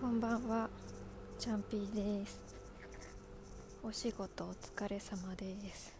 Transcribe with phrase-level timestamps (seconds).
[0.00, 0.70] こんばんは、
[1.40, 2.40] チャンピーです。
[3.82, 5.92] お仕事お疲れ様です。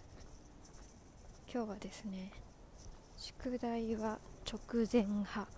[1.53, 2.30] 今日はですね、
[3.16, 5.48] 宿題は直前派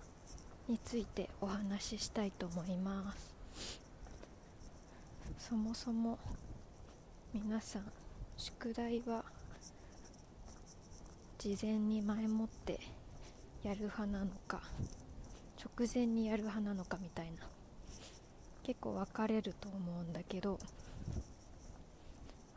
[0.67, 3.35] についてお話ししたいと思います。
[5.37, 6.17] そもそも
[7.35, 7.83] 皆さん、
[8.37, 9.23] 宿題は
[11.37, 12.79] 事前に前もって
[13.61, 14.63] やる派なのか、
[15.63, 17.47] 直前にやる派なのかみたいな
[18.63, 20.59] 結構分かれると思うんだけど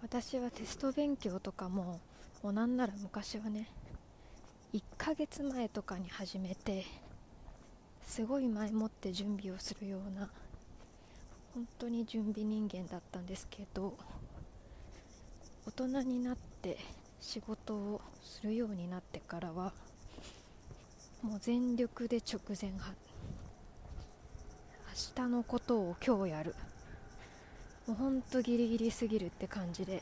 [0.03, 2.01] 私はテスト勉強とかも
[2.43, 3.71] もうなんなら昔はね
[4.75, 6.85] 1ヶ月前とかに始めて
[8.07, 10.29] すごい前もって準備をするような
[11.55, 13.97] 本当に準備人間だったんですけど
[15.67, 16.77] 大人になって
[17.21, 19.73] 仕事をするようになってからは
[21.23, 22.73] もう全力で直前
[24.95, 26.55] 明日のことを今日やる。
[27.89, 30.01] もうほんとギリギリすぎるって感じで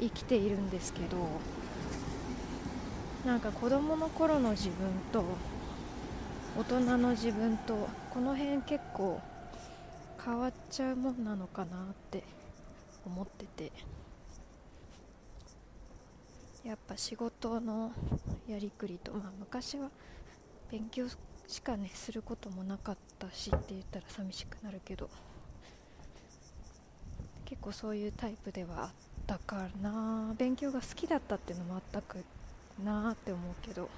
[0.00, 1.16] 生きているんですけど
[3.26, 5.22] なんか子供の頃の自分と
[6.58, 9.20] 大人の自分とこの辺結構
[10.24, 12.24] 変わっちゃうもんなのかなって
[13.04, 13.72] 思ってて。
[16.64, 17.92] やっぱ仕事の
[18.48, 19.90] やりくりと、まあ、昔は
[20.70, 21.06] 勉強
[21.46, 25.08] しかねすることもなかったしって言ったら寂しくなるけど
[27.46, 28.90] 結構そういうタイプではあっ
[29.26, 30.34] たかな。
[30.36, 32.22] 勉強が好きだったっていうのもあったく
[32.84, 33.88] なって思うけど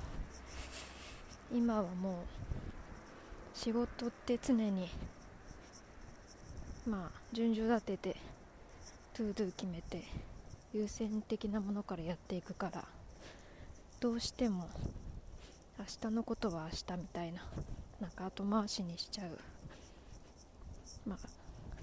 [1.53, 4.89] 今はもう仕事って常に
[6.87, 8.17] まあ順序立てて
[9.13, 10.05] to do 決めて
[10.73, 12.85] 優先的なものからやっていくから
[13.99, 14.69] どうしても
[15.81, 17.43] 明日のことは明日みたいな。
[18.01, 19.31] なんか後回しにしちゃう。
[21.09, 21.19] まあ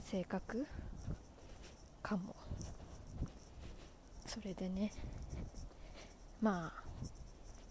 [0.05, 0.67] 性格
[2.03, 2.35] かも。
[4.27, 4.91] それでね。
[6.39, 6.71] ま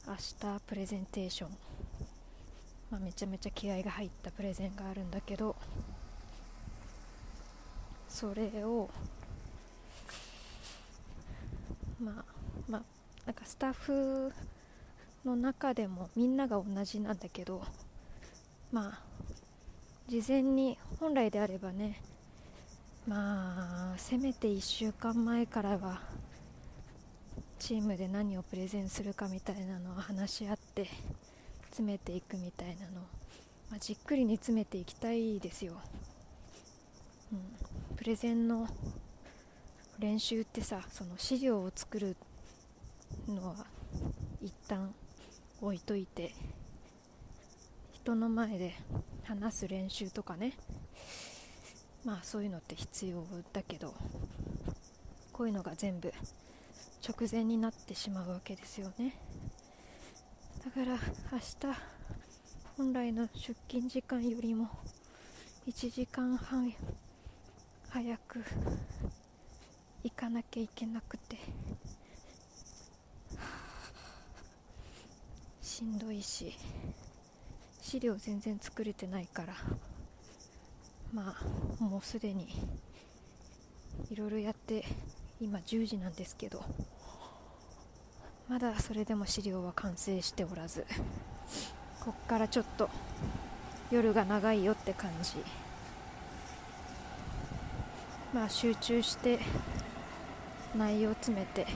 [0.04, 1.50] あ明日プレゼンテーション、
[2.90, 5.54] まあ、めちゃめちゃ気合が入ったプレゼンがあるんだけど。
[8.08, 8.88] それを
[12.00, 12.24] まあ
[12.66, 12.82] まあ
[13.26, 14.32] なんかスタッフ
[15.26, 17.62] の中でもみんなが同じなんだけど
[18.70, 19.00] まあ
[20.08, 22.00] 事前に本来であればね
[23.08, 26.00] まあせめて1週間前からは
[27.58, 30.88] チームで何をプレゼンするかみたいなのを話し合って
[31.70, 33.04] 詰めていくみたいなのを、
[33.70, 35.72] まあ、じっくりに詰めていきたいですよ、
[37.32, 38.68] うん、プレゼンの
[39.98, 42.16] 練習ってさその資料を作る
[43.26, 43.54] のは
[44.40, 44.94] 一旦
[45.60, 46.34] 置いといて
[47.92, 48.74] 人の前で
[49.24, 50.52] 話す練習とかね。
[52.04, 53.92] まあそういうのって必要だけど
[55.32, 56.12] こういうのが全部
[57.06, 59.16] 直前になってしまうわけですよね。
[60.64, 60.98] だから
[61.32, 61.78] 明日
[62.76, 64.68] 本来の出勤時間よりも
[65.66, 66.72] 1時間半
[67.88, 68.44] 早く
[70.04, 71.38] 行かなきゃいけなくて
[75.76, 76.56] しんどいし
[77.82, 79.52] 資料全然作れてないから
[81.12, 81.36] ま
[81.78, 82.48] あもうすでに
[84.10, 84.86] いろいろやって
[85.38, 86.64] 今10時なんですけど
[88.48, 90.86] まだそれでも資料は完成しておらず
[92.00, 92.88] こっからちょっと
[93.90, 95.34] 夜が長いよって感じ。
[98.32, 99.40] まあ集中して
[100.74, 101.66] 内容を詰めて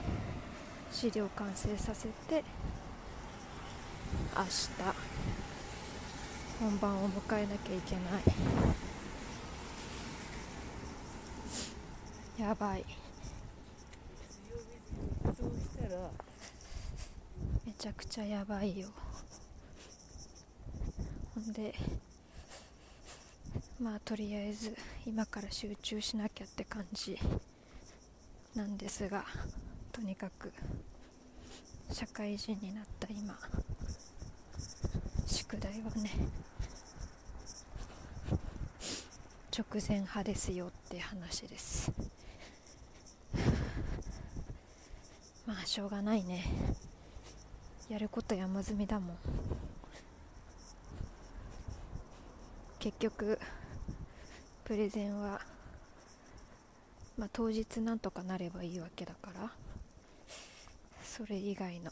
[0.91, 2.43] 資料完成させて
[4.33, 4.49] 明日
[6.59, 8.01] 本番を迎えなきゃいけな
[12.39, 12.43] い。
[12.49, 12.85] やばい。
[17.65, 18.87] めちゃくちゃやばいよ。
[21.35, 21.75] ほんで
[23.81, 27.19] まあとりあえず今から集中しなきゃって感じ。
[28.55, 29.25] なんですが
[29.91, 30.51] とにかく
[31.91, 33.37] 社会人になった今
[35.25, 36.11] 宿題はね
[39.57, 41.91] 直前派ですよって話です。
[45.45, 46.45] まあしょうがないね。
[47.89, 49.17] やること山積みだもん。
[52.79, 53.39] 結局
[54.63, 55.41] プレゼンは
[57.17, 59.51] まあ、当日なんとかなればいいわけだから。
[61.03, 61.91] それ以外の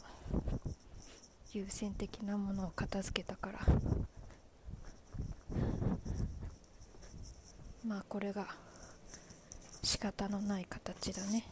[1.52, 3.58] 優先的なものを片付けたから。
[7.84, 8.46] まあこれが
[9.82, 11.44] 仕方のない形だね。